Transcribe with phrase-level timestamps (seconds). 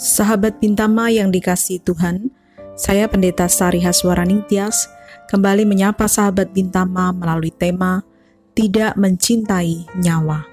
[0.00, 2.32] Sahabat Bintama yang dikasih Tuhan,
[2.72, 4.88] saya Pendeta Sari Haswarani Tias
[5.28, 8.00] kembali menyapa sahabat Bintama melalui tema
[8.56, 10.48] Tidak Mencintai Nyawa.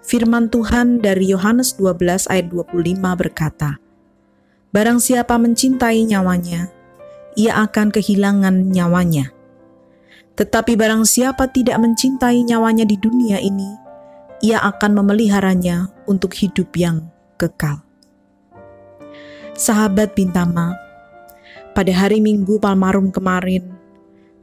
[0.00, 3.76] Firman Tuhan dari Yohanes 12 ayat 25 berkata,
[4.72, 6.72] Barang siapa mencintai nyawanya,
[7.36, 9.36] ia akan kehilangan nyawanya.
[10.32, 13.68] Tetapi barang siapa tidak mencintai nyawanya di dunia ini,
[14.40, 17.85] ia akan memeliharanya untuk hidup yang kekal
[19.56, 20.76] sahabat Bintama.
[21.72, 23.64] Pada hari Minggu Palmarum kemarin,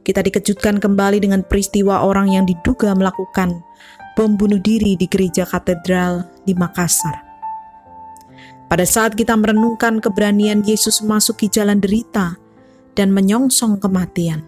[0.02, 3.62] kita dikejutkan kembali dengan peristiwa orang yang diduga melakukan
[4.18, 7.22] bom bunuh diri di gereja katedral di Makassar.
[8.66, 12.34] Pada saat kita merenungkan keberanian Yesus memasuki jalan derita
[12.98, 14.42] dan menyongsong kematian.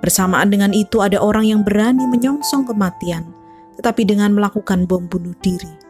[0.00, 3.24] Bersamaan dengan itu ada orang yang berani menyongsong kematian,
[3.76, 5.83] tetapi dengan melakukan bom bunuh diri.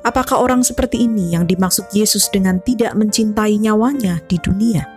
[0.00, 4.88] Apakah orang seperti ini yang dimaksud Yesus dengan tidak mencintai nyawanya di dunia?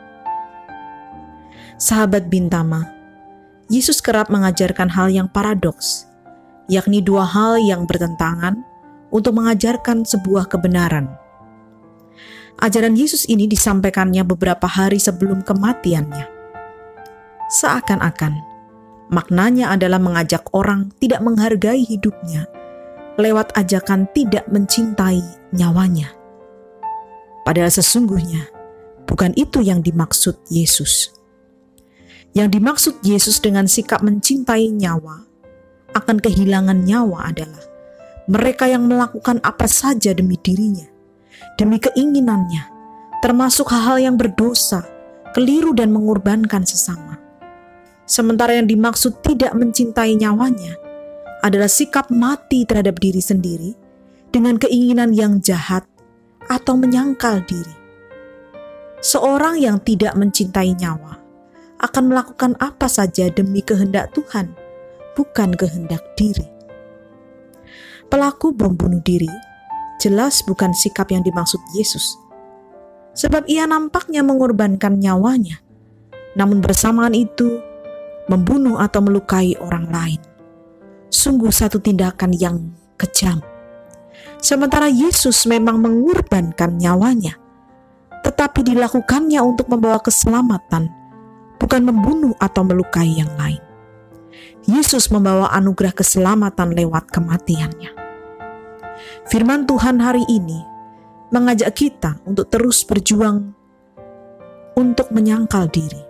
[1.76, 2.88] Sahabat Bintama,
[3.68, 6.08] Yesus kerap mengajarkan hal yang paradoks,
[6.72, 8.64] yakni dua hal yang bertentangan
[9.12, 11.12] untuk mengajarkan sebuah kebenaran.
[12.64, 16.32] Ajaran Yesus ini disampaikannya beberapa hari sebelum kematiannya.
[17.52, 18.40] Seakan-akan
[19.12, 22.48] maknanya adalah mengajak orang tidak menghargai hidupnya
[23.18, 25.22] lewat ajakan tidak mencintai
[25.54, 26.10] nyawanya.
[27.46, 28.50] Padahal sesungguhnya
[29.06, 31.14] bukan itu yang dimaksud Yesus.
[32.34, 35.22] Yang dimaksud Yesus dengan sikap mencintai nyawa
[35.94, 37.62] akan kehilangan nyawa adalah
[38.26, 40.90] mereka yang melakukan apa saja demi dirinya,
[41.62, 42.66] demi keinginannya,
[43.22, 44.82] termasuk hal-hal yang berdosa,
[45.38, 47.22] keliru dan mengorbankan sesama.
[48.10, 50.83] Sementara yang dimaksud tidak mencintai nyawanya
[51.44, 53.76] adalah sikap mati terhadap diri sendiri
[54.32, 55.84] dengan keinginan yang jahat
[56.48, 57.76] atau menyangkal diri.
[59.04, 61.20] Seorang yang tidak mencintai nyawa
[61.84, 64.56] akan melakukan apa saja demi kehendak Tuhan,
[65.20, 66.48] bukan kehendak diri.
[68.08, 69.30] Pelaku bom bunuh diri
[70.00, 72.20] jelas bukan sikap yang dimaksud Yesus,
[73.16, 75.64] sebab ia nampaknya mengorbankan nyawanya,
[76.36, 77.60] namun bersamaan itu
[78.28, 80.22] membunuh atau melukai orang lain
[81.14, 82.58] sungguh satu tindakan yang
[82.98, 83.38] kejam.
[84.42, 87.38] Sementara Yesus memang mengorbankan nyawanya,
[88.26, 90.90] tetapi dilakukannya untuk membawa keselamatan,
[91.62, 93.62] bukan membunuh atau melukai yang lain.
[94.68, 97.94] Yesus membawa anugerah keselamatan lewat kematiannya.
[99.30, 100.60] Firman Tuhan hari ini
[101.32, 103.56] mengajak kita untuk terus berjuang
[104.76, 106.04] untuk menyangkal diri,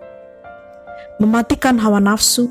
[1.21, 2.49] mematikan hawa nafsu,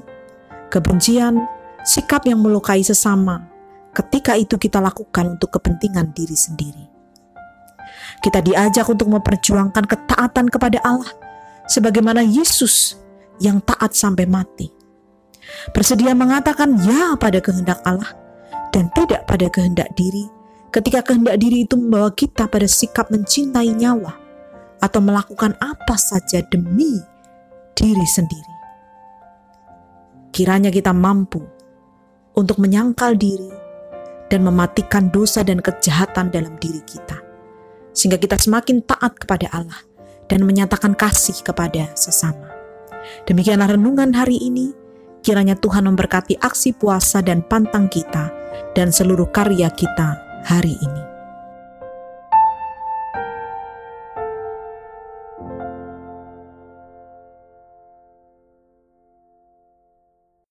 [0.71, 1.43] kebencian,
[1.83, 3.47] sikap yang melukai sesama
[3.93, 6.87] ketika itu kita lakukan untuk kepentingan diri sendiri.
[8.23, 11.11] Kita diajak untuk memperjuangkan ketaatan kepada Allah
[11.67, 12.97] sebagaimana Yesus
[13.43, 14.71] yang taat sampai mati.
[15.75, 18.15] Bersedia mengatakan ya pada kehendak Allah
[18.71, 20.31] dan tidak pada kehendak diri
[20.73, 24.17] ketika kehendak diri itu membawa kita pada sikap mencintai nyawa
[24.81, 26.97] atau melakukan apa saja demi
[27.77, 28.55] diri sendiri.
[30.33, 31.45] Kiranya kita mampu
[32.37, 33.51] untuk menyangkal diri
[34.33, 37.21] dan mematikan dosa dan kejahatan dalam diri kita,
[37.93, 39.81] sehingga kita semakin taat kepada Allah
[40.33, 42.49] dan menyatakan kasih kepada sesama.
[43.29, 44.73] Demikianlah renungan hari ini.
[45.23, 48.35] Kiranya Tuhan memberkati aksi puasa dan pantang kita
[48.75, 51.12] dan seluruh karya kita hari ini.